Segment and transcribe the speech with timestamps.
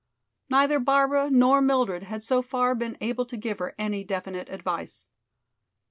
[0.49, 5.05] Neither Barbara nor Mildred had so far been able to give her any definite advice.